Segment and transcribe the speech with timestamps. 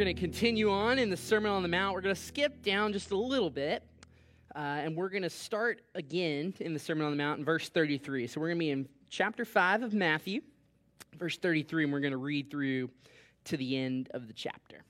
[0.00, 1.92] going to continue on in the Sermon on the Mount.
[1.92, 3.82] We're going to skip down just a little bit,
[4.56, 7.68] uh, and we're going to start again in the Sermon on the Mount in verse
[7.68, 8.26] 33.
[8.26, 10.40] So we're going to be in chapter 5 of Matthew,
[11.18, 12.88] verse 33, and we're going to read through
[13.44, 14.84] to the end of the chapter.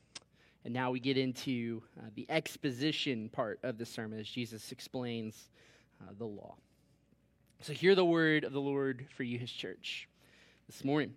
[0.65, 5.51] And now we get into uh, the exposition part of the sermon as Jesus explains
[6.01, 6.55] uh, the law.
[7.63, 10.09] So hear the word of the Lord for you, his church,
[10.69, 11.17] this morning.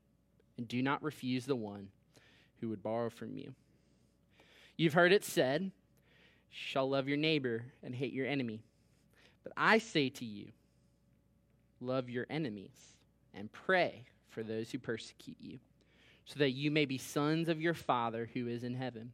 [0.57, 1.89] and do not refuse the one
[2.59, 3.53] who would borrow from you.
[4.77, 5.71] You've heard it said,
[6.49, 8.63] shall love your neighbor and hate your enemy.
[9.43, 10.47] But I say to you,
[11.79, 12.95] love your enemies
[13.33, 15.59] and pray for those who persecute you,
[16.25, 19.11] so that you may be sons of your Father who is in heaven.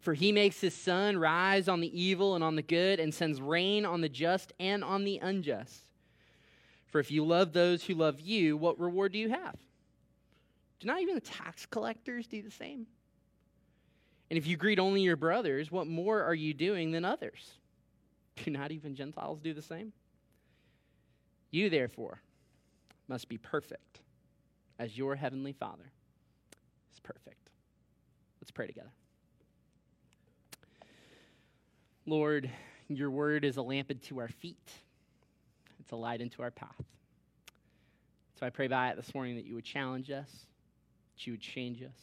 [0.00, 3.40] For he makes his sun rise on the evil and on the good, and sends
[3.40, 5.88] rain on the just and on the unjust.
[6.86, 9.56] For if you love those who love you, what reward do you have?
[10.82, 12.88] Do not even the tax collectors do the same?
[14.30, 17.52] And if you greet only your brothers, what more are you doing than others?
[18.44, 19.92] Do not even Gentiles do the same?
[21.52, 22.20] You, therefore,
[23.06, 24.00] must be perfect
[24.80, 25.92] as your heavenly Father
[26.92, 27.50] is perfect.
[28.40, 28.90] Let's pray together.
[32.06, 32.50] Lord,
[32.88, 34.72] your word is a lamp unto our feet,
[35.78, 36.82] it's a light into our path.
[38.40, 40.46] So I pray by it this morning that you would challenge us,
[41.14, 41.96] that you would change us,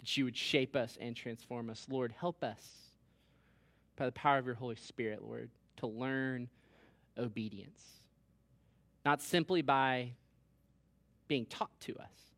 [0.00, 1.86] that you would shape us and transform us.
[1.88, 2.62] Lord, help us
[3.96, 6.48] by the power of your Holy Spirit, Lord, to learn
[7.18, 7.82] obedience.
[9.04, 10.12] Not simply by
[11.28, 12.34] being taught to us,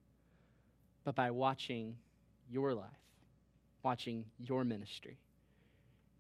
[1.05, 1.97] but by watching
[2.51, 2.87] your life,
[3.83, 5.19] watching your ministry,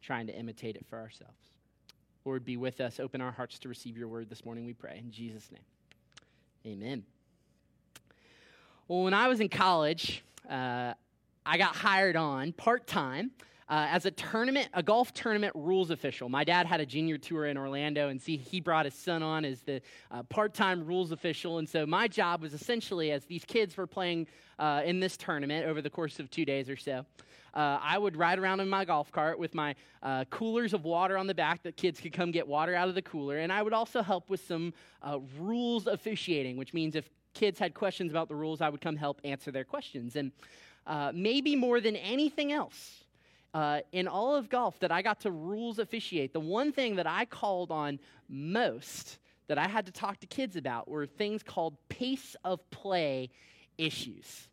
[0.00, 1.52] trying to imitate it for ourselves.
[2.24, 3.00] Lord, be with us.
[3.00, 4.98] Open our hearts to receive your word this morning, we pray.
[4.98, 5.62] In Jesus' name,
[6.66, 7.04] amen.
[8.92, 10.92] Well, when I was in college, uh,
[11.46, 13.30] I got hired on part time
[13.66, 16.28] uh, as a tournament, a golf tournament rules official.
[16.28, 19.46] My dad had a junior tour in Orlando, and see, he brought his son on
[19.46, 19.80] as the
[20.10, 21.56] uh, part-time rules official.
[21.56, 24.26] And so my job was essentially, as these kids were playing
[24.58, 27.06] uh, in this tournament over the course of two days or so,
[27.54, 31.16] uh, I would ride around in my golf cart with my uh, coolers of water
[31.16, 33.62] on the back that kids could come get water out of the cooler, and I
[33.62, 38.28] would also help with some uh, rules officiating, which means if kids had questions about
[38.28, 40.16] the rules, I would come help answer their questions.
[40.16, 40.32] And
[41.14, 43.02] maybe more than anything else
[43.54, 47.06] uh, in all of golf that I got to rules officiate, the one thing that
[47.06, 47.98] I called on
[48.28, 53.30] most that I had to talk to kids about were things called pace of play
[53.76, 54.48] issues.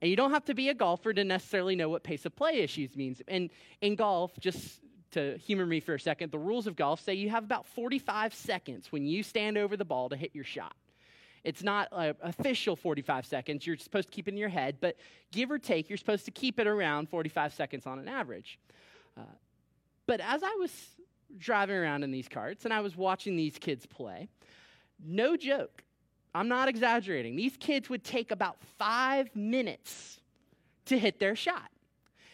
[0.00, 2.54] And you don't have to be a golfer to necessarily know what pace of play
[2.54, 3.22] issues means.
[3.28, 3.50] And
[3.80, 4.80] in golf, just
[5.12, 8.34] to humor me for a second, the rules of golf say you have about 45
[8.34, 10.74] seconds when you stand over the ball to hit your shot.
[11.44, 13.66] It's not uh, official 45 seconds.
[13.66, 14.96] You're supposed to keep it in your head, but
[15.30, 18.58] give or take, you're supposed to keep it around 45 seconds on an average.
[19.16, 19.22] Uh,
[20.06, 20.72] but as I was
[21.36, 24.28] driving around in these carts and I was watching these kids play,
[25.04, 25.84] no joke,
[26.34, 27.36] I'm not exaggerating.
[27.36, 30.20] These kids would take about five minutes
[30.86, 31.70] to hit their shot.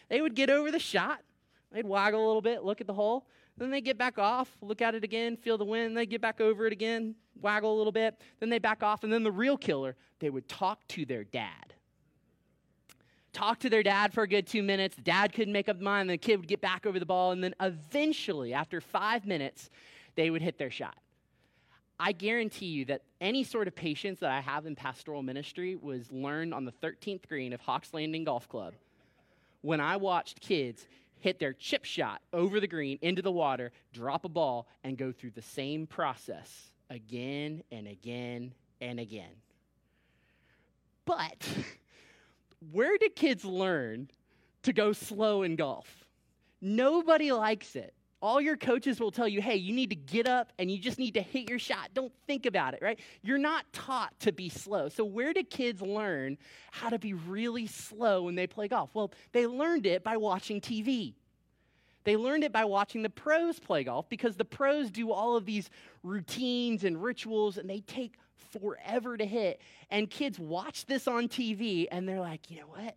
[0.09, 1.21] They would get over the shot,
[1.73, 3.27] they'd waggle a little bit, look at the hole,
[3.61, 6.41] then they get back off, look at it again, feel the wind, they get back
[6.41, 9.59] over it again, waggle a little bit, then they back off, and then the real
[9.59, 11.75] killer, they would talk to their dad.
[13.35, 14.97] Talk to their dad for a good two minutes.
[14.97, 17.33] The dad couldn't make up his mind, the kid would get back over the ball,
[17.33, 19.69] and then eventually, after five minutes,
[20.15, 20.97] they would hit their shot.
[21.99, 26.11] I guarantee you that any sort of patience that I have in pastoral ministry was
[26.11, 28.73] learned on the 13th green of Hawks Landing Golf Club
[29.61, 30.87] when I watched kids
[31.21, 35.13] hit their chip shot over the green into the water, drop a ball, and go
[35.13, 39.33] through the same process again and again and again.
[41.05, 41.49] But
[42.73, 44.11] where do kids learn
[44.63, 46.05] to go slow in golf?
[46.61, 47.95] Nobody likes it.
[48.23, 50.99] All your coaches will tell you, hey, you need to get up and you just
[50.99, 51.91] need to hit your shot.
[51.95, 53.01] Don't think about it, right?
[53.23, 54.91] You're not taught to be slow.
[54.91, 56.37] So, where do kids learn
[56.71, 58.91] how to be really slow when they play golf?
[58.95, 61.15] Well, they learned it by watching TV.
[62.05, 65.47] They learned it by watching the pros play golf because the pros do all of
[65.47, 65.71] these
[66.03, 68.15] routines and rituals and they take
[68.51, 69.61] forever to hit.
[69.91, 72.97] And kids watch this on TV and they're like, you know what?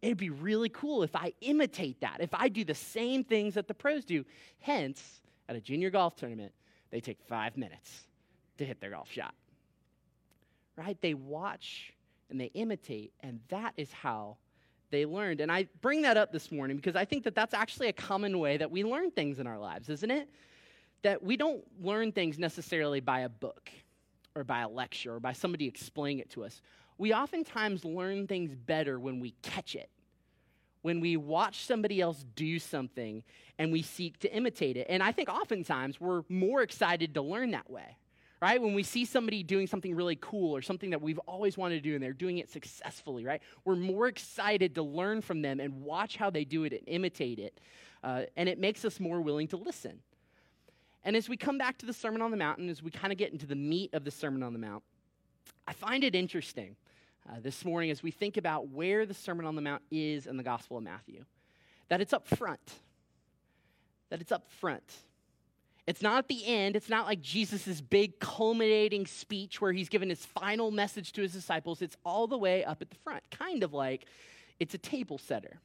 [0.00, 3.66] It'd be really cool if I imitate that, if I do the same things that
[3.66, 4.24] the pros do.
[4.60, 6.52] Hence, at a junior golf tournament,
[6.90, 8.06] they take five minutes
[8.58, 9.34] to hit their golf shot.
[10.76, 10.96] Right?
[11.00, 11.92] They watch
[12.30, 14.36] and they imitate, and that is how
[14.90, 15.40] they learned.
[15.40, 18.38] And I bring that up this morning because I think that that's actually a common
[18.38, 20.28] way that we learn things in our lives, isn't it?
[21.02, 23.70] That we don't learn things necessarily by a book
[24.34, 26.62] or by a lecture or by somebody explaining it to us.
[26.98, 29.88] We oftentimes learn things better when we catch it,
[30.82, 33.22] when we watch somebody else do something
[33.58, 34.86] and we seek to imitate it.
[34.90, 37.96] And I think oftentimes we're more excited to learn that way
[38.40, 38.60] right?
[38.60, 41.80] When we see somebody doing something really cool or something that we've always wanted to
[41.80, 43.42] do and they're doing it successfully, right?
[43.64, 47.38] We're more excited to learn from them and watch how they do it and imitate
[47.38, 47.60] it.
[48.02, 49.98] Uh, and it makes us more willing to listen.
[51.04, 53.18] And as we come back to the Sermon on the Mountain, as we kind of
[53.18, 54.84] get into the meat of the Sermon on the Mount,
[55.68, 56.76] I find it interesting
[57.28, 60.38] uh, this morning as we think about where the Sermon on the Mount is in
[60.38, 61.26] the Gospel of Matthew,
[61.88, 62.72] that it's up front.
[64.08, 64.90] That it's up front.
[65.86, 66.74] It's not at the end.
[66.74, 71.34] It's not like Jesus' big culminating speech where he's given his final message to his
[71.34, 71.82] disciples.
[71.82, 74.06] It's all the way up at the front, kind of like
[74.58, 75.58] it's a table setter.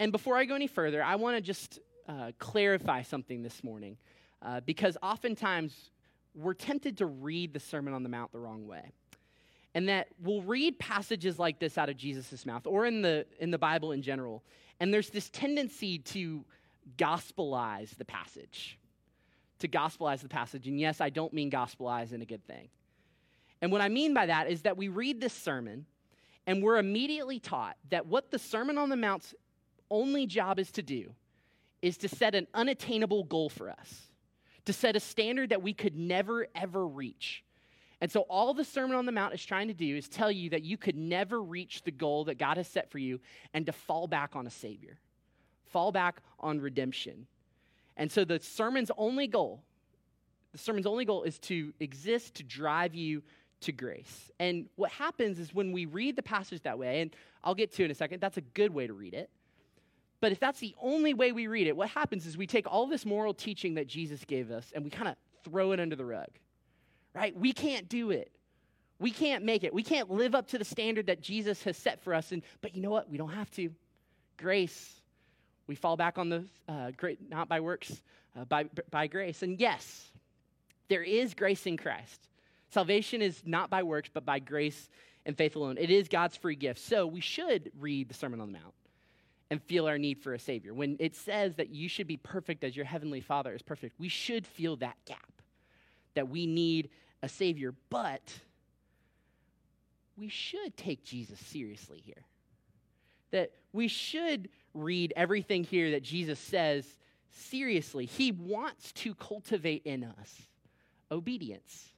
[0.00, 1.78] And before I go any further, I want to just
[2.08, 3.96] uh, clarify something this morning
[4.42, 5.90] uh, because oftentimes
[6.38, 8.92] we're tempted to read the Sermon on the Mount the wrong way.
[9.74, 13.50] And that we'll read passages like this out of Jesus' mouth or in the, in
[13.50, 14.42] the Bible in general.
[14.80, 16.44] And there's this tendency to
[16.96, 18.78] gospelize the passage
[19.60, 20.66] to gospelize the passage.
[20.66, 22.68] And yes, I don't mean gospelize in a good thing.
[23.60, 25.86] And what I mean by that is that we read this sermon
[26.46, 29.34] and we're immediately taught that what the Sermon on the Mount's
[29.90, 31.12] only job is to do
[31.82, 34.07] is to set an unattainable goal for us,
[34.68, 37.42] to set a standard that we could never, ever reach.
[38.02, 40.50] And so, all the Sermon on the Mount is trying to do is tell you
[40.50, 43.18] that you could never reach the goal that God has set for you
[43.54, 44.98] and to fall back on a Savior,
[45.64, 47.26] fall back on redemption.
[47.96, 49.62] And so the sermon's only goal,
[50.52, 53.22] the sermon's only goal is to exist to drive you
[53.62, 54.30] to grace.
[54.38, 57.84] And what happens is when we read the passage that way, and I'll get to
[57.86, 59.30] in a second, that's a good way to read it.
[60.20, 62.86] But if that's the only way we read it, what happens is we take all
[62.86, 66.04] this moral teaching that Jesus gave us and we kind of throw it under the
[66.04, 66.28] rug.
[67.14, 67.36] Right?
[67.36, 68.30] We can't do it.
[68.98, 69.72] We can't make it.
[69.72, 72.32] We can't live up to the standard that Jesus has set for us.
[72.32, 73.08] And but you know what?
[73.08, 73.70] We don't have to.
[74.36, 74.98] Grace
[75.68, 78.02] we fall back on the uh, great, not by works,
[78.36, 79.42] uh, by, by grace.
[79.42, 80.10] And yes,
[80.88, 82.26] there is grace in Christ.
[82.70, 84.88] Salvation is not by works, but by grace
[85.26, 85.76] and faith alone.
[85.78, 86.80] It is God's free gift.
[86.80, 88.74] So we should read the Sermon on the Mount
[89.50, 90.74] and feel our need for a Savior.
[90.74, 94.08] When it says that you should be perfect as your Heavenly Father is perfect, we
[94.08, 95.32] should feel that gap,
[96.14, 96.90] that we need
[97.22, 97.74] a Savior.
[97.90, 98.40] But
[100.16, 102.24] we should take Jesus seriously here.
[103.30, 106.86] That we should read everything here that Jesus says
[107.30, 108.06] seriously.
[108.06, 110.42] He wants to cultivate in us
[111.10, 111.92] obedience.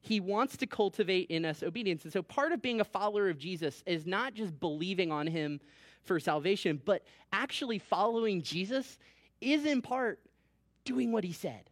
[0.00, 2.04] He wants to cultivate in us obedience.
[2.04, 5.60] And so part of being a follower of Jesus is not just believing on him
[6.06, 8.98] for salvation, but actually following Jesus
[9.40, 10.20] is in part
[10.84, 11.70] doing what he said.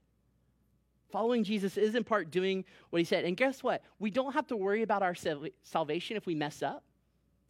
[1.10, 3.24] Following Jesus is in part doing what he said.
[3.24, 3.82] And guess what?
[3.98, 5.14] We don't have to worry about our
[5.62, 6.82] salvation if we mess up.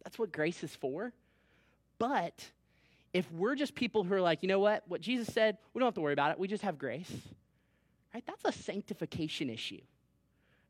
[0.03, 1.13] That's what grace is for.
[1.97, 2.51] But
[3.11, 5.87] if we're just people who are like, you know what, what Jesus said, we don't
[5.87, 7.11] have to worry about it, we just have grace,
[8.13, 8.23] right?
[8.27, 9.81] That's a sanctification issue.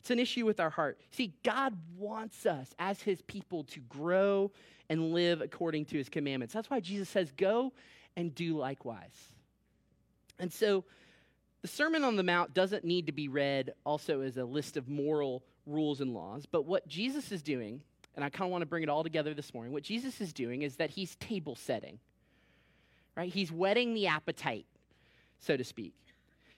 [0.05, 1.00] It's an issue with our heart.
[1.09, 4.51] See, God wants us as his people to grow
[4.88, 6.53] and live according to his commandments.
[6.53, 7.74] That's why Jesus says, go
[8.15, 9.33] and do likewise.
[10.38, 10.83] And so,
[11.63, 14.88] the Sermon on the Mount doesn't need to be read also as a list of
[14.88, 17.81] moral rules and laws, but what Jesus is doing,
[18.15, 20.31] and I kind of want to bring it all together this morning, what Jesus is
[20.31, 21.97] doing is that he's table setting
[23.15, 23.31] right?
[23.31, 24.65] He's whetting the appetite,
[25.39, 25.95] so to speak.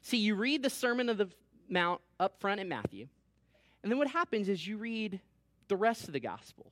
[0.01, 1.29] See, you read the Sermon of the
[1.69, 3.07] Mount up front in Matthew,
[3.83, 5.19] and then what happens is you read
[5.67, 6.71] the rest of the gospel.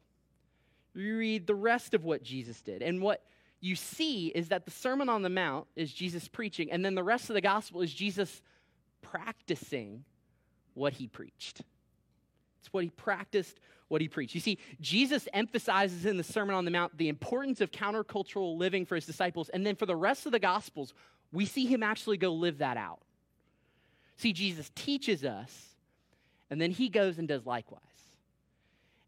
[0.94, 2.82] You read the rest of what Jesus did.
[2.82, 3.22] And what
[3.60, 7.04] you see is that the Sermon on the Mount is Jesus preaching, and then the
[7.04, 8.42] rest of the gospel is Jesus
[9.02, 10.04] practicing
[10.74, 11.62] what he preached.
[12.60, 14.34] It's what he practiced, what he preached.
[14.34, 18.86] You see, Jesus emphasizes in the Sermon on the Mount the importance of countercultural living
[18.86, 19.50] for his disciples.
[19.50, 20.94] And then for the rest of the Gospels,
[21.32, 23.00] we see him actually go live that out.
[24.18, 25.75] See, Jesus teaches us,
[26.50, 27.82] and then he goes and does likewise.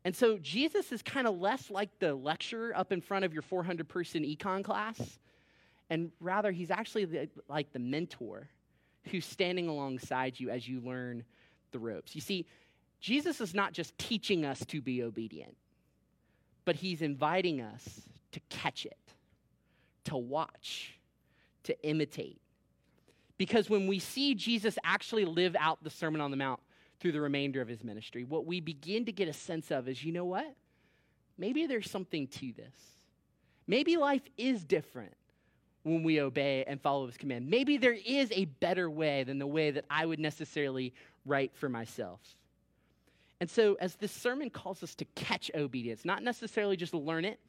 [0.06, 3.42] And so Jesus is kind of less like the lecturer up in front of your
[3.42, 5.20] 400 person econ class,
[5.90, 8.48] and rather he's actually the, like the mentor
[9.12, 11.24] who's standing alongside you as you learn
[11.72, 12.16] the ropes.
[12.16, 12.46] You see,
[13.00, 15.56] Jesus is not just teaching us to be obedient,
[16.66, 18.02] but he's inviting us
[18.32, 19.14] to catch it,
[20.06, 20.98] to watch,
[21.64, 22.42] to imitate.
[23.38, 26.60] Because when we see Jesus actually live out the Sermon on the Mount
[27.00, 30.04] through the remainder of his ministry, what we begin to get a sense of is
[30.04, 30.56] you know what?
[31.38, 32.76] Maybe there's something to this.
[33.68, 35.14] Maybe life is different
[35.84, 37.50] when we obey and follow his command.
[37.50, 40.94] Maybe there is a better way than the way that I would necessarily
[41.26, 42.20] write for myself.
[43.40, 47.40] And so, as this sermon calls us to catch obedience, not necessarily just learn it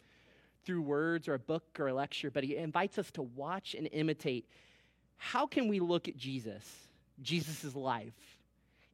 [0.64, 3.88] through words or a book or a lecture, but he invites us to watch and
[3.93, 4.47] imitate.
[5.17, 6.88] How can we look at Jesus,
[7.23, 8.38] Jesus' life,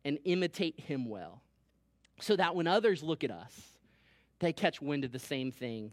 [0.05, 1.43] and imitate him well?
[2.21, 3.53] So that when others look at us,
[4.39, 5.93] they catch wind of the same thing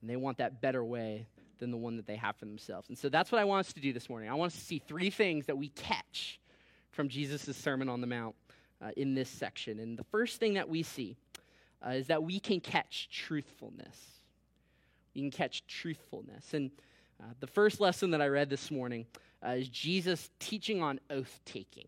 [0.00, 1.26] and they want that better way
[1.58, 2.88] than the one that they have for themselves.
[2.88, 4.28] And so that's what I want us to do this morning.
[4.28, 6.40] I want us to see three things that we catch
[6.90, 8.34] from Jesus' Sermon on the Mount
[8.82, 9.78] uh, in this section.
[9.78, 11.16] And the first thing that we see
[11.86, 13.96] uh, is that we can catch truthfulness.
[15.14, 16.54] We can catch truthfulness.
[16.54, 16.70] And
[17.20, 19.06] uh, the first lesson that I read this morning
[19.46, 21.86] uh, is Jesus teaching on oath taking.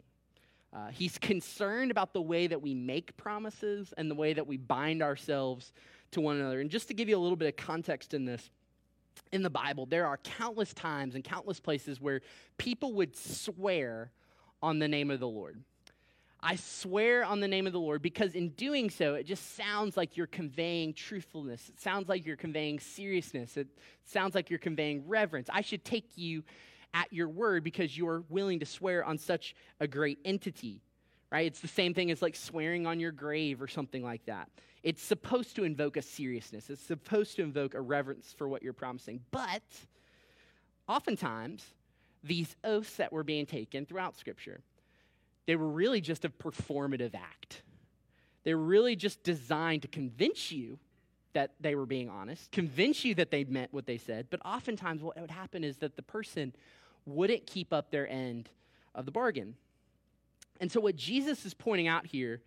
[0.74, 4.56] Uh, he's concerned about the way that we make promises and the way that we
[4.56, 5.72] bind ourselves
[6.10, 6.60] to one another.
[6.60, 8.50] And just to give you a little bit of context in this,
[9.32, 12.20] in the Bible, there are countless times and countless places where
[12.58, 14.10] people would swear
[14.62, 15.62] on the name of the Lord.
[16.46, 19.96] I swear on the name of the Lord because in doing so, it just sounds
[19.96, 21.70] like you're conveying truthfulness.
[21.70, 23.56] It sounds like you're conveying seriousness.
[23.56, 23.68] It
[24.04, 25.48] sounds like you're conveying reverence.
[25.50, 26.44] I should take you
[26.94, 30.80] at your word because you're willing to swear on such a great entity,
[31.30, 31.46] right?
[31.46, 34.48] It's the same thing as like swearing on your grave or something like that.
[34.84, 38.72] It's supposed to invoke a seriousness, it's supposed to invoke a reverence for what you're
[38.72, 39.20] promising.
[39.30, 39.62] But
[40.88, 41.64] oftentimes,
[42.22, 44.60] these oaths that were being taken throughout Scripture,
[45.46, 47.62] they were really just a performative act.
[48.44, 50.78] They were really just designed to convince you
[51.32, 55.02] that they were being honest, convince you that they meant what they said, but oftentimes
[55.02, 56.54] what would happen is that the person
[57.06, 58.48] wouldn't keep up their end
[58.94, 59.54] of the bargain.
[60.60, 62.42] And so, what Jesus is pointing out here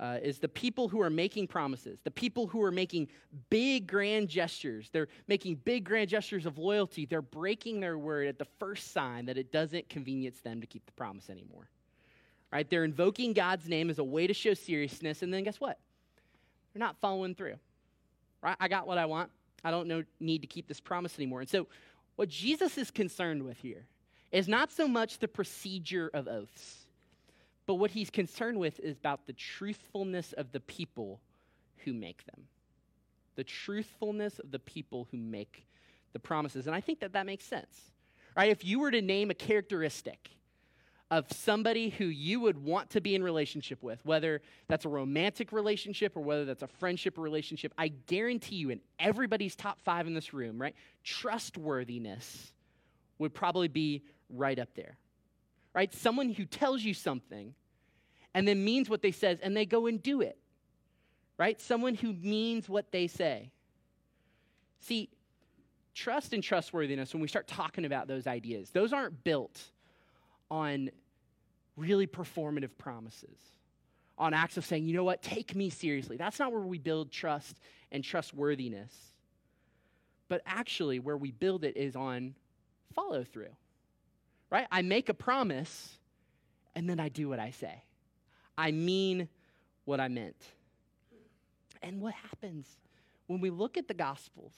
[0.00, 3.08] uh, is the people who are making promises, the people who are making
[3.50, 4.90] big, grand gestures.
[4.90, 7.06] They're making big, grand gestures of loyalty.
[7.06, 10.84] They're breaking their word at the first sign that it doesn't convenience them to keep
[10.86, 11.68] the promise anymore.
[12.52, 12.68] Right?
[12.68, 15.78] They're invoking God's name as a way to show seriousness, and then guess what?
[16.72, 17.56] They're not following through.
[18.42, 18.56] Right?
[18.58, 19.30] I got what I want.
[19.64, 21.40] I don't know, need to keep this promise anymore.
[21.40, 21.68] And so,
[22.16, 23.86] what Jesus is concerned with here
[24.32, 26.82] is not so much the procedure of oaths
[27.66, 31.20] but what he's concerned with is about the truthfulness of the people
[31.84, 32.44] who make them.
[33.36, 35.66] The truthfulness of the people who make
[36.12, 36.66] the promises.
[36.66, 37.90] And I think that that makes sense.
[38.36, 38.50] Right?
[38.50, 40.30] If you were to name a characteristic
[41.10, 45.52] of somebody who you would want to be in relationship with, whether that's a romantic
[45.52, 50.14] relationship or whether that's a friendship relationship, I guarantee you in everybody's top 5 in
[50.14, 50.74] this room, right?
[51.04, 52.52] Trustworthiness
[53.18, 54.96] would probably be right up there
[55.74, 55.92] right?
[55.94, 57.54] Someone who tells you something
[58.34, 60.38] and then means what they says and they go and do it,
[61.38, 61.60] right?
[61.60, 63.50] Someone who means what they say.
[64.80, 65.10] See,
[65.94, 69.60] trust and trustworthiness, when we start talking about those ideas, those aren't built
[70.50, 70.90] on
[71.76, 73.38] really performative promises,
[74.18, 76.16] on acts of saying, you know what, take me seriously.
[76.16, 77.58] That's not where we build trust
[77.90, 78.92] and trustworthiness.
[80.28, 82.34] But actually, where we build it is on
[82.94, 83.48] follow through
[84.52, 84.66] right?
[84.70, 85.98] I make a promise
[86.76, 87.82] and then I do what I say.
[88.56, 89.28] I mean
[89.86, 90.36] what I meant.
[91.82, 92.68] And what happens
[93.26, 94.52] when we look at the Gospels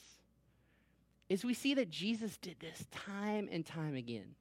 [1.29, 4.35] is we see that Jesus did this time and time again.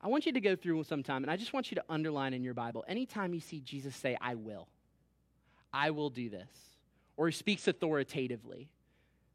[0.00, 2.44] I want you to go through sometime, and I just want you to underline in
[2.44, 4.68] your Bible anytime you see Jesus say, I will,
[5.72, 6.48] I will do this,
[7.16, 8.68] or he speaks authoritatively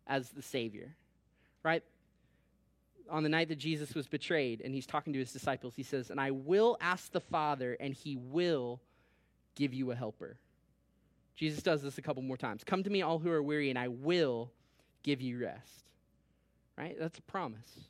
[0.07, 0.95] as the Savior,
[1.61, 1.83] right?
[3.09, 6.09] On the night that Jesus was betrayed, and he's talking to his disciples, he says,
[6.09, 8.81] And I will ask the Father, and he will
[9.55, 10.37] give you a helper.
[11.35, 12.63] Jesus does this a couple more times.
[12.63, 14.51] Come to me, all who are weary, and I will
[15.03, 15.83] give you rest.
[16.77, 16.95] Right?
[16.99, 17.87] That's a promise.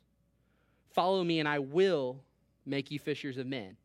[0.90, 2.20] Follow me, and I will
[2.66, 3.76] make you fishers of men.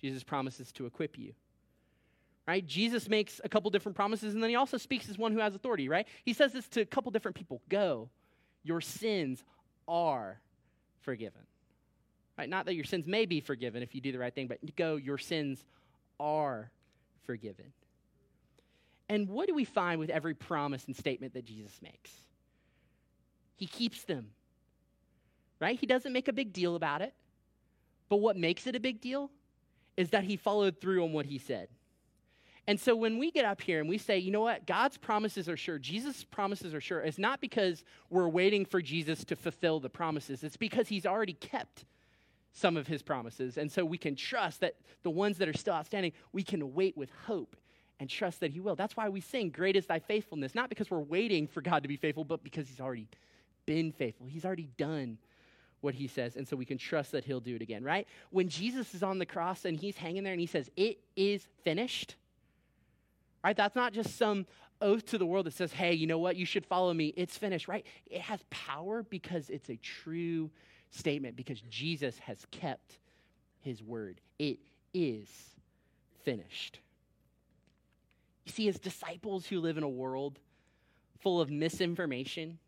[0.00, 1.32] Jesus promises to equip you.
[2.46, 2.66] right?
[2.66, 5.54] Jesus makes a couple different promises, and then he also speaks as one who has
[5.54, 6.06] authority, right?
[6.24, 8.08] He says this to a couple different people Go,
[8.64, 9.44] your sins
[9.88, 10.40] are
[11.00, 11.42] forgiven.
[12.38, 12.48] Right?
[12.48, 14.96] Not that your sins may be forgiven if you do the right thing, but go,
[14.96, 15.64] your sins
[16.18, 16.70] are
[17.24, 17.72] forgiven.
[19.08, 22.10] And what do we find with every promise and statement that Jesus makes?
[23.56, 24.30] He keeps them.
[25.60, 25.78] Right?
[25.78, 27.14] He doesn't make a big deal about it.
[28.08, 29.30] But what makes it a big deal
[29.96, 31.68] is that he followed through on what he said.
[32.68, 35.48] And so when we get up here and we say, you know what, God's promises
[35.48, 39.80] are sure, Jesus' promises are sure, it's not because we're waiting for Jesus to fulfill
[39.80, 41.84] the promises, it's because he's already kept
[42.52, 43.58] some of his promises.
[43.58, 46.96] And so we can trust that the ones that are still outstanding, we can wait
[46.96, 47.56] with hope
[47.98, 48.76] and trust that he will.
[48.76, 51.88] That's why we sing, Great is thy faithfulness, not because we're waiting for God to
[51.88, 53.08] be faithful, but because he's already
[53.66, 54.26] been faithful.
[54.26, 55.18] He's already done
[55.80, 58.06] what he says, and so we can trust that he'll do it again, right?
[58.30, 61.48] When Jesus is on the cross and he's hanging there and he says, It is
[61.64, 62.16] finished
[63.42, 63.56] right?
[63.56, 64.46] That's not just some
[64.80, 66.36] oath to the world that says, hey, you know what?
[66.36, 67.14] You should follow me.
[67.16, 67.86] It's finished, right?
[68.06, 70.50] It has power because it's a true
[70.90, 72.98] statement, because Jesus has kept
[73.60, 74.20] his word.
[74.38, 74.58] It
[74.92, 75.28] is
[76.24, 76.80] finished.
[78.44, 80.38] You see, as disciples who live in a world
[81.20, 82.58] full of misinformation,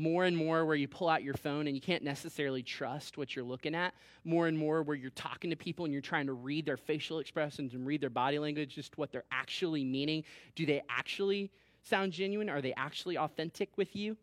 [0.00, 3.36] more and more where you pull out your phone and you can't necessarily trust what
[3.36, 6.32] you're looking at, more and more where you're talking to people and you're trying to
[6.32, 10.24] read their facial expressions and read their body language, just what they're actually meaning.
[10.56, 11.50] Do they actually
[11.82, 12.48] sound genuine?
[12.48, 14.16] Are they actually authentic with you?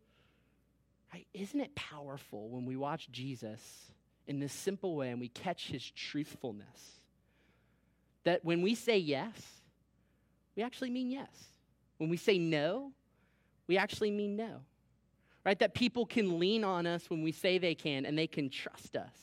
[1.13, 1.27] Right?
[1.33, 3.61] Isn't it powerful when we watch Jesus
[4.25, 6.99] in this simple way and we catch his truthfulness?
[8.23, 9.61] That when we say yes,
[10.55, 11.29] we actually mean yes.
[11.97, 12.91] When we say no,
[13.67, 14.61] we actually mean no
[15.47, 15.59] right?
[15.59, 18.97] That people can lean on us when we say they can and they can trust
[18.97, 19.15] us,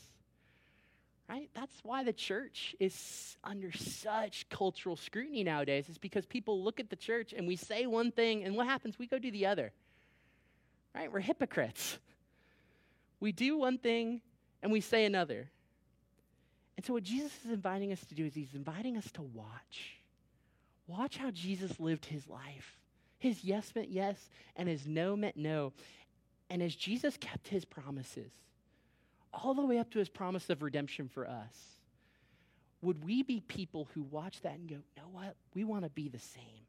[1.28, 1.50] right?
[1.52, 6.88] That's why the church is under such cultural scrutiny nowadays, is because people look at
[6.88, 8.98] the church and we say one thing and what happens?
[8.98, 9.70] We go do the other,
[10.94, 11.12] right?
[11.12, 11.98] We're hypocrites.
[13.20, 14.22] We do one thing
[14.62, 15.50] and we say another.
[16.78, 20.00] And so, what Jesus is inviting us to do is he's inviting us to watch.
[20.86, 22.78] Watch how Jesus lived his life.
[23.18, 25.72] His yes meant yes, and his no meant no.
[26.50, 28.30] And as Jesus kept his promises,
[29.32, 31.78] all the way up to his promise of redemption for us,
[32.82, 35.36] would we be people who watch that and go, you know what?
[35.54, 36.66] We want to be the same.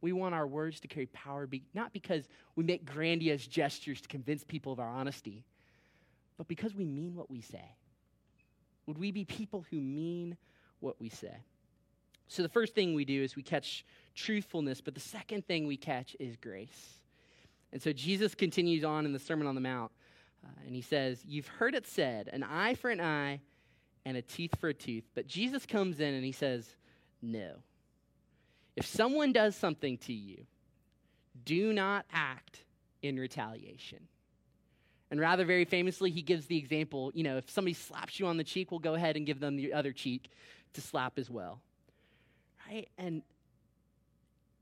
[0.00, 4.08] We want our words to carry power, be, not because we make grandiose gestures to
[4.08, 5.44] convince people of our honesty,
[6.36, 7.76] but because we mean what we say.
[8.86, 10.36] Would we be people who mean
[10.80, 11.36] what we say?
[12.28, 15.76] So the first thing we do is we catch truthfulness, but the second thing we
[15.76, 17.00] catch is grace.
[17.74, 19.90] And so Jesus continues on in the Sermon on the Mount,
[20.44, 23.40] uh, and he says, You've heard it said, an eye for an eye
[24.06, 25.02] and a tooth for a tooth.
[25.16, 26.68] But Jesus comes in and he says,
[27.20, 27.56] No.
[28.76, 30.46] If someone does something to you,
[31.44, 32.64] do not act
[33.02, 34.06] in retaliation.
[35.10, 38.36] And rather, very famously, he gives the example you know, if somebody slaps you on
[38.36, 40.30] the cheek, we'll go ahead and give them the other cheek
[40.74, 41.60] to slap as well.
[42.68, 42.88] Right?
[42.98, 43.22] And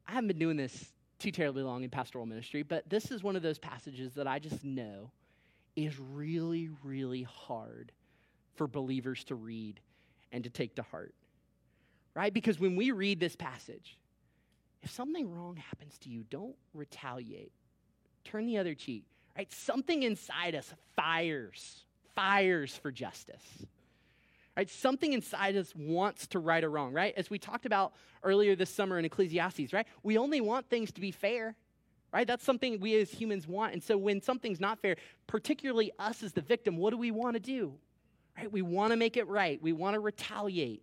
[0.09, 3.37] I haven't been doing this too terribly long in pastoral ministry, but this is one
[3.37, 5.11] of those passages that I just know
[5.77, 7.93] is really, really hard
[8.57, 9.81] for believers to read
[10.33, 11.15] and to take to heart.
[12.15, 12.35] Right?
[12.35, 13.97] Because when we read this passage,
[14.83, 17.53] if something wrong happens to you, don't retaliate.
[18.25, 19.05] Turn the other cheek.
[19.37, 19.51] Right?
[19.51, 23.65] Something inside us fires, fires for justice.
[24.57, 24.69] Right?
[24.69, 27.15] Something inside us wants to right a wrong, right?
[27.17, 29.87] As we talked about earlier this summer in Ecclesiastes, right?
[30.03, 31.55] We only want things to be fair,
[32.13, 32.27] right?
[32.27, 33.73] That's something we as humans want.
[33.73, 37.35] And so when something's not fair, particularly us as the victim, what do we want
[37.35, 37.73] to do?
[38.37, 38.53] Right?
[38.53, 39.61] We want to make it right.
[39.63, 40.83] We want to retaliate.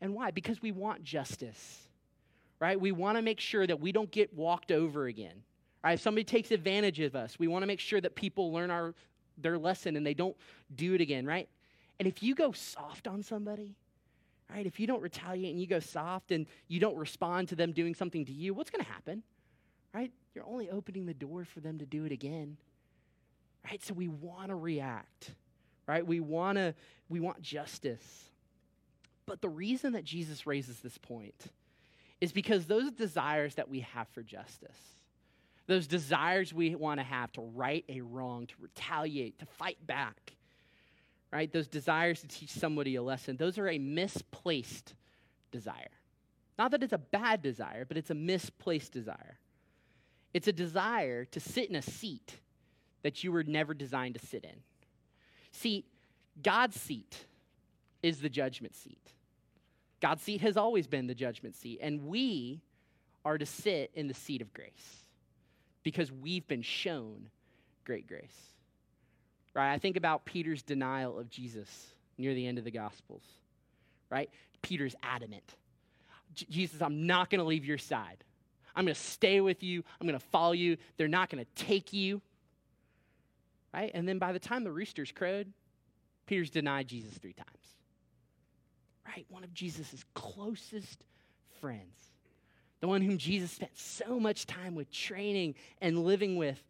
[0.00, 0.32] And why?
[0.32, 1.88] Because we want justice.
[2.58, 2.80] Right?
[2.80, 5.44] We want to make sure that we don't get walked over again.
[5.84, 5.94] Right?
[5.94, 8.94] If somebody takes advantage of us, we want to make sure that people learn our
[9.38, 10.36] their lesson and they don't
[10.74, 11.48] do it again, right?
[12.02, 13.76] And if you go soft on somebody,
[14.50, 17.70] right, if you don't retaliate and you go soft and you don't respond to them
[17.70, 19.22] doing something to you, what's going to happen?
[19.94, 20.10] Right?
[20.34, 22.56] You're only opening the door for them to do it again.
[23.64, 23.80] Right?
[23.84, 25.30] So we want to react.
[25.86, 26.04] Right?
[26.04, 26.74] We want to
[27.08, 28.24] we want justice.
[29.24, 31.52] But the reason that Jesus raises this point
[32.20, 34.96] is because those desires that we have for justice,
[35.68, 40.32] those desires we want to have to right a wrong, to retaliate, to fight back,
[41.32, 41.52] right?
[41.52, 44.94] Those desires to teach somebody a lesson, those are a misplaced
[45.50, 45.90] desire.
[46.58, 49.38] Not that it's a bad desire, but it's a misplaced desire.
[50.34, 52.38] It's a desire to sit in a seat
[53.02, 54.60] that you were never designed to sit in.
[55.50, 55.84] See,
[56.42, 57.26] God's seat
[58.02, 59.12] is the judgment seat.
[60.00, 62.60] God's seat has always been the judgment seat, and we
[63.24, 65.04] are to sit in the seat of grace
[65.82, 67.28] because we've been shown
[67.84, 68.52] great grace.
[69.54, 69.72] Right?
[69.72, 71.68] I think about Peter's denial of Jesus
[72.18, 73.22] near the end of the Gospels.
[74.10, 74.30] Right?
[74.62, 75.54] Peter's adamant.
[76.34, 78.24] Jesus, I'm not going to leave your side.
[78.74, 79.84] I'm going to stay with you.
[80.00, 80.78] I'm going to follow you.
[80.96, 82.22] They're not going to take you.
[83.74, 83.90] Right?
[83.92, 85.52] And then by the time the roosters crowed,
[86.26, 87.48] Peter's denied Jesus three times.
[89.06, 89.26] Right?
[89.28, 91.04] One of Jesus' closest
[91.60, 91.96] friends.
[92.80, 96.60] The one whom Jesus spent so much time with, training and living with.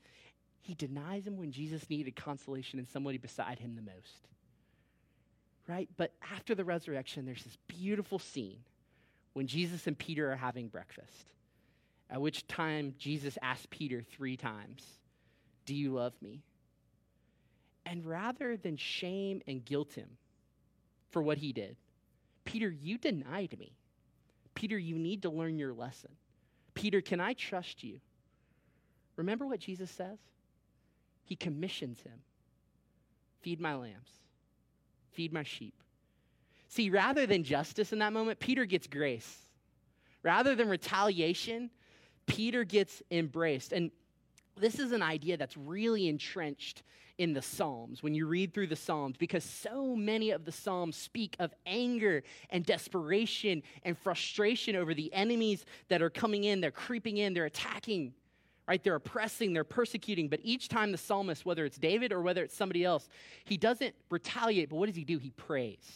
[0.62, 4.29] He denies him when Jesus needed consolation and somebody beside him the most.
[5.68, 5.88] Right?
[5.96, 8.61] But after the resurrection, there's this beautiful scene
[9.33, 11.33] when Jesus and Peter are having breakfast.
[12.09, 14.85] At which time Jesus asked Peter three times,
[15.66, 16.42] Do you love me?
[17.85, 20.09] And rather than shame and guilt him
[21.11, 21.77] for what he did,
[22.44, 23.72] Peter, you denied me.
[24.55, 26.11] Peter, you need to learn your lesson.
[26.75, 28.01] Peter, can I trust you?
[29.16, 30.18] Remember what Jesus says?
[31.24, 32.20] He commissions him
[33.42, 34.11] feed my lambs,
[35.11, 35.74] feed my sheep.
[36.68, 39.38] See, rather than justice in that moment, Peter gets grace.
[40.22, 41.70] Rather than retaliation,
[42.26, 43.72] Peter gets embraced.
[43.72, 43.90] And
[44.56, 46.82] this is an idea that's really entrenched
[47.18, 50.96] in the Psalms when you read through the Psalms because so many of the Psalms
[50.96, 56.70] speak of anger and desperation and frustration over the enemies that are coming in, they're
[56.70, 58.14] creeping in, they're attacking,
[58.68, 58.83] right?
[58.83, 60.29] They're oppressing, they're persecuting.
[60.29, 63.09] But each time the psalmist, whether it's David or whether it's somebody else,
[63.44, 65.18] he doesn't retaliate, but what does he do?
[65.18, 65.92] He prays,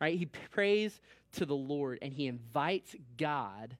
[0.00, 0.18] right?
[0.18, 1.00] He prays
[1.32, 3.76] to the Lord and he invites God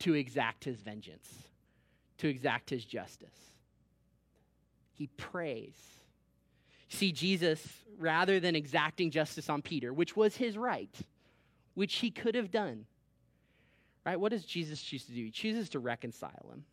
[0.00, 1.28] to exact his vengeance,
[2.18, 3.28] to exact his justice.
[4.94, 5.74] He prays.
[6.88, 7.66] See, Jesus,
[7.98, 10.94] rather than exacting justice on Peter, which was his right,
[11.74, 12.86] which he could have done,
[14.04, 14.18] right?
[14.18, 15.24] What does Jesus choose to do?
[15.24, 16.64] He chooses to reconcile him.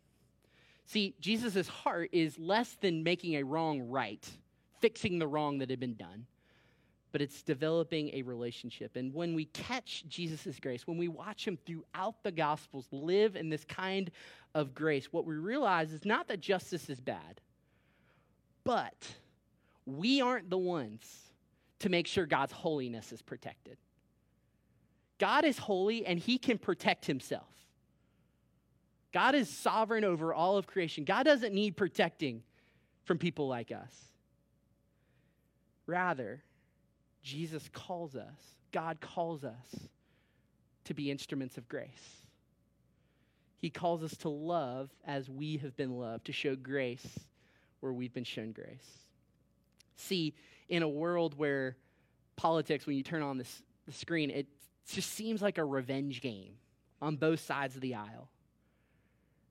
[0.86, 4.26] See, Jesus' heart is less than making a wrong right,
[4.80, 6.26] fixing the wrong that had been done
[7.14, 8.96] but it's developing a relationship.
[8.96, 13.48] And when we catch Jesus' grace, when we watch him throughout the Gospels live in
[13.50, 14.10] this kind
[14.52, 17.40] of grace, what we realize is not that justice is bad,
[18.64, 19.14] but
[19.86, 21.30] we aren't the ones
[21.78, 23.76] to make sure God's holiness is protected.
[25.18, 27.63] God is holy and he can protect himself.
[29.14, 31.04] God is sovereign over all of creation.
[31.04, 32.42] God doesn't need protecting
[33.04, 33.94] from people like us.
[35.86, 36.42] Rather,
[37.22, 39.88] Jesus calls us, God calls us
[40.86, 42.22] to be instruments of grace.
[43.58, 47.06] He calls us to love as we have been loved, to show grace
[47.78, 48.98] where we've been shown grace.
[49.94, 50.34] See,
[50.68, 51.76] in a world where
[52.34, 54.48] politics, when you turn on this, the screen, it
[54.88, 56.54] just seems like a revenge game
[57.00, 58.28] on both sides of the aisle.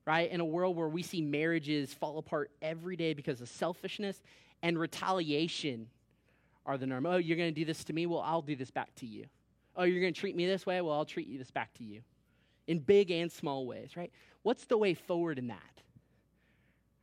[0.05, 0.29] Right?
[0.29, 4.21] In a world where we see marriages fall apart every day because of selfishness
[4.61, 5.87] and retaliation
[6.65, 7.05] are the norm.
[7.05, 8.05] Oh, you're going to do this to me?
[8.05, 9.25] Well, I'll do this back to you.
[9.75, 10.81] Oh, you're going to treat me this way?
[10.81, 12.01] Well, I'll treat you this back to you.
[12.67, 14.11] In big and small ways, right?
[14.43, 15.57] What's the way forward in that?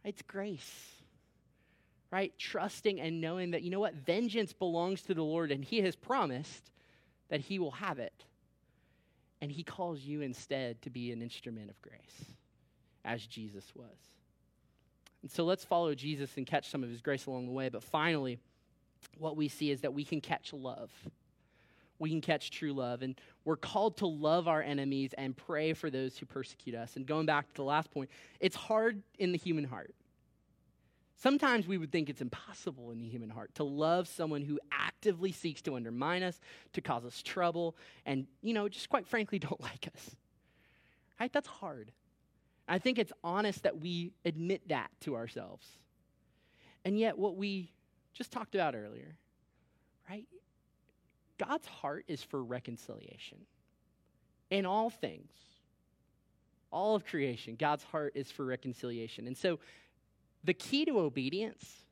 [0.05, 0.87] It's grace,
[2.11, 2.33] right?
[2.39, 3.95] Trusting and knowing that, you know what?
[3.95, 6.71] Vengeance belongs to the Lord, and He has promised
[7.29, 8.25] that He will have it.
[9.43, 12.35] And He calls you instead to be an instrument of grace,
[13.05, 13.97] as Jesus was.
[15.23, 17.69] And so let's follow Jesus and catch some of His grace along the way.
[17.69, 18.39] But finally,
[19.19, 20.91] what we see is that we can catch love.
[21.99, 23.03] We can catch true love.
[23.03, 26.97] And we're called to love our enemies and pray for those who persecute us.
[26.97, 28.11] And going back to the last point,
[28.41, 29.95] it's hard in the human heart.
[31.17, 35.33] Sometimes we would think it's impossible in the human heart to love someone who actively
[35.33, 36.41] seeks to undermine us,
[36.73, 40.17] to cause us trouble, and, you know, just quite frankly don't like us.
[41.21, 41.31] Right?
[41.31, 41.93] That's hard.
[42.71, 45.67] I think it's honest that we admit that to ourselves.
[46.85, 47.73] And yet, what we
[48.15, 49.17] just talked about earlier,
[50.09, 50.27] right?
[51.37, 53.39] God's heart is for reconciliation
[54.51, 55.33] in all things.
[56.71, 59.27] All of creation, God's heart is for reconciliation.
[59.27, 59.59] And so
[60.45, 61.85] the key to obedience,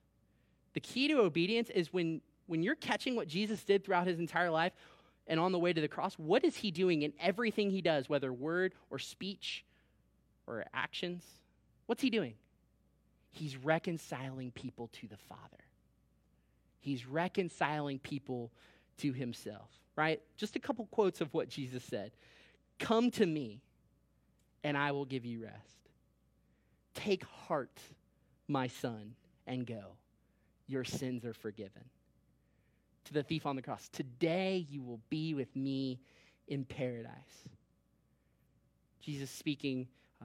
[0.74, 4.50] the key to obedience is when, when you're catching what Jesus did throughout his entire
[4.50, 4.72] life
[5.26, 8.08] and on the way to the cross, what is he doing in everything he does,
[8.08, 9.64] whether word or speech
[10.48, 11.22] or actions?
[11.86, 12.34] What's he doing?
[13.30, 15.64] He's reconciling people to the Father.
[16.80, 18.50] He's reconciling people
[18.98, 20.20] to himself, right?
[20.36, 22.12] Just a couple quotes of what Jesus said
[22.78, 23.60] Come to me,
[24.64, 25.78] and I will give you rest.
[26.94, 27.78] Take heart,
[28.48, 29.14] my son,
[29.46, 29.96] and go.
[30.66, 31.84] Your sins are forgiven.
[33.04, 36.00] To the thief on the cross, today you will be with me
[36.46, 37.48] in paradise.
[39.00, 39.88] Jesus speaking
[40.20, 40.24] uh,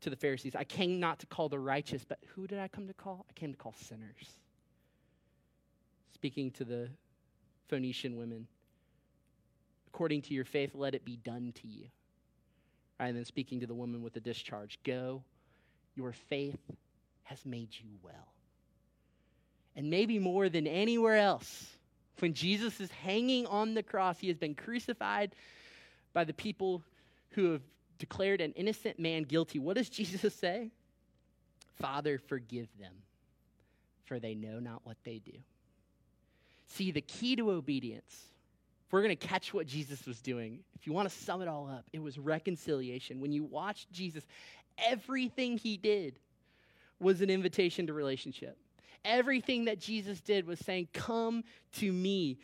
[0.00, 2.86] to the Pharisees I came not to call the righteous, but who did I come
[2.86, 3.26] to call?
[3.28, 4.36] I came to call sinners.
[6.14, 6.88] Speaking to the
[7.68, 8.46] Phoenician women,
[9.88, 11.86] according to your faith, let it be done to you.
[12.98, 15.22] And then speaking to the woman with the discharge, go,
[15.94, 16.58] your faith
[17.24, 18.32] has made you well.
[19.76, 21.66] And maybe more than anywhere else,
[22.18, 25.34] when Jesus is hanging on the cross, he has been crucified
[26.12, 26.82] by the people
[27.30, 27.62] who have
[27.98, 29.58] declared an innocent man guilty.
[29.58, 30.70] What does Jesus say?
[31.80, 32.92] Father, forgive them,
[34.04, 35.38] for they know not what they do.
[36.66, 38.28] See, the key to obedience,
[38.86, 41.48] if we're going to catch what Jesus was doing, if you want to sum it
[41.48, 43.20] all up, it was reconciliation.
[43.20, 44.24] When you watch Jesus,
[44.76, 46.18] everything he did
[47.00, 48.56] was an invitation to relationship.
[49.04, 52.38] Everything that Jesus did was saying, Come to me,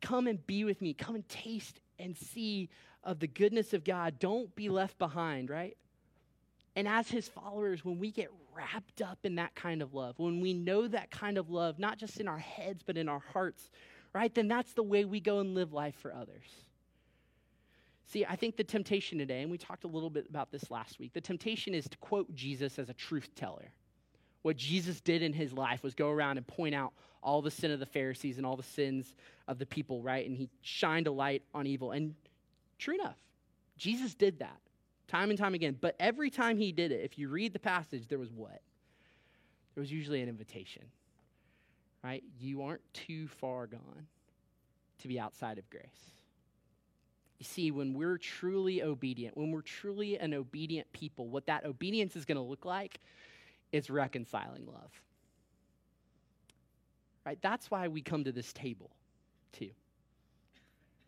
[0.00, 2.68] come and be with me, come and taste and see
[3.04, 4.18] of the goodness of God.
[4.18, 5.76] Don't be left behind, right?
[6.76, 10.40] And as his followers, when we get wrapped up in that kind of love, when
[10.40, 13.70] we know that kind of love, not just in our heads, but in our hearts,
[14.14, 16.46] right, then that's the way we go and live life for others.
[18.06, 20.98] See, I think the temptation today, and we talked a little bit about this last
[20.98, 23.70] week, the temptation is to quote Jesus as a truth teller.
[24.42, 27.70] What Jesus did in his life was go around and point out all the sin
[27.70, 29.14] of the Pharisees and all the sins
[29.46, 30.26] of the people, right?
[30.26, 31.92] And he shined a light on evil.
[31.92, 32.14] And
[32.82, 33.16] true enough,
[33.76, 34.60] Jesus did that
[35.08, 35.76] time and time again.
[35.80, 38.62] But every time he did it, if you read the passage, there was what?
[39.74, 40.84] There was usually an invitation,
[42.02, 42.22] right?
[42.38, 44.06] You aren't too far gone
[45.00, 45.84] to be outside of grace.
[47.38, 52.14] You see, when we're truly obedient, when we're truly an obedient people, what that obedience
[52.16, 53.00] is going to look like
[53.72, 54.92] is reconciling love.
[57.26, 57.38] Right?
[57.42, 58.90] That's why we come to this table,
[59.52, 59.70] too.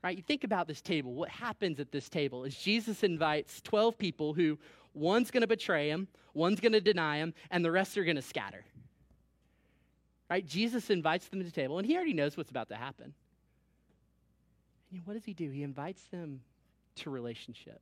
[0.04, 0.18] Right?
[0.18, 1.14] You think about this table.
[1.14, 4.58] What happens at this table is Jesus invites 12 people who
[4.92, 8.16] one's going to betray him, one's going to deny him, and the rest are going
[8.16, 8.66] to scatter.
[10.28, 10.46] Right?
[10.46, 13.14] Jesus invites them to the table, and he already knows what's about to happen.
[14.92, 15.50] And what does he do?
[15.50, 16.42] He invites them
[16.96, 17.80] to relationship.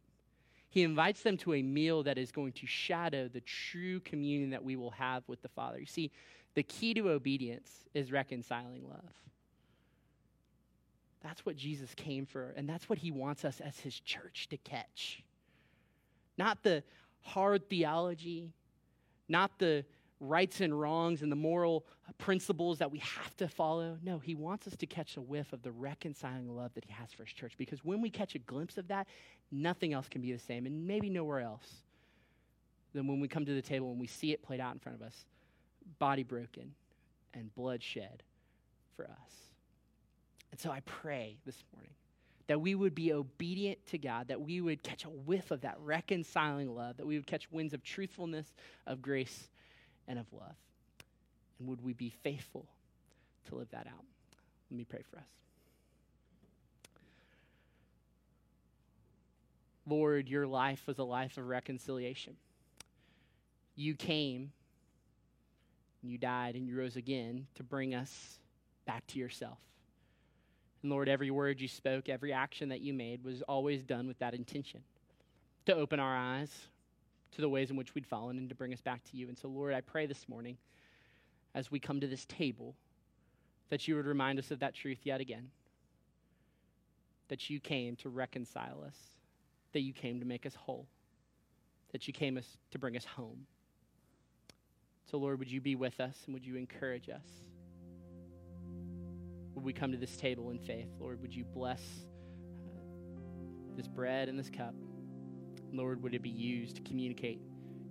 [0.70, 4.62] He invites them to a meal that is going to shadow the true communion that
[4.62, 5.80] we will have with the Father.
[5.80, 6.12] You see,
[6.54, 9.12] the key to obedience is reconciling love.
[11.22, 14.56] That's what Jesus came for, and that's what he wants us as his church to
[14.58, 15.22] catch.
[16.36, 16.82] Not the
[17.20, 18.50] hard theology,
[19.28, 19.84] not the
[20.18, 21.84] rights and wrongs and the moral
[22.18, 23.98] principles that we have to follow.
[24.02, 27.12] No, he wants us to catch a whiff of the reconciling love that he has
[27.12, 27.54] for his church.
[27.58, 29.06] Because when we catch a glimpse of that,
[29.50, 31.68] nothing else can be the same, and maybe nowhere else
[32.94, 35.00] than when we come to the table and we see it played out in front
[35.00, 35.24] of us
[35.98, 36.74] body broken
[37.34, 38.22] and blood shed
[38.94, 39.51] for us.
[40.52, 41.94] And so I pray this morning
[42.46, 45.76] that we would be obedient to God, that we would catch a whiff of that
[45.80, 48.52] reconciling love, that we would catch winds of truthfulness,
[48.86, 49.48] of grace,
[50.06, 50.54] and of love.
[51.58, 52.66] And would we be faithful
[53.48, 54.04] to live that out?
[54.70, 55.24] Let me pray for us.
[59.86, 62.36] Lord, your life was a life of reconciliation.
[63.74, 64.52] You came,
[66.02, 68.38] you died, and you rose again to bring us
[68.84, 69.58] back to yourself.
[70.82, 74.18] And Lord, every word you spoke, every action that you made was always done with
[74.18, 74.80] that intention
[75.66, 76.50] to open our eyes
[77.32, 79.28] to the ways in which we'd fallen and to bring us back to you.
[79.28, 80.56] And so, Lord, I pray this morning
[81.54, 82.74] as we come to this table
[83.70, 85.50] that you would remind us of that truth yet again.
[87.28, 88.96] That you came to reconcile us,
[89.72, 90.86] that you came to make us whole,
[91.92, 92.38] that you came
[92.70, 93.46] to bring us home.
[95.10, 97.51] So, Lord, would you be with us and would you encourage us?
[99.62, 100.88] Would we come to this table in faith?
[100.98, 101.80] Lord, would you bless
[102.66, 102.80] uh,
[103.76, 104.74] this bread and this cup?
[105.72, 107.40] Lord, would it be used to communicate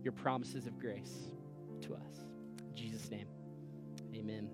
[0.03, 1.31] your promises of grace
[1.83, 2.25] to us?
[2.67, 3.27] In Jesus' name,
[4.13, 4.49] amen.